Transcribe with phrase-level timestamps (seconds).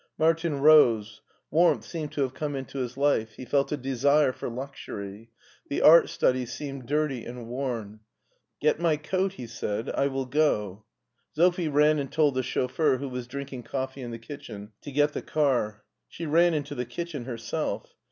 [0.17, 1.21] Martin rose;
[1.51, 4.49] warmth seemed to have come ifito his SCHWARZWALD 301 life; he felt a desire for
[4.49, 5.29] luxury;
[5.69, 7.99] the art study seemed dirty and worn."
[8.63, 10.85] Get my coat," he said;" I will go."
[11.35, 15.13] Sophie ran and told the chauffeur, who was drinking coffee in the kitchen, to get
[15.13, 15.83] the car.
[16.07, 17.93] She ran into the kitchen herself.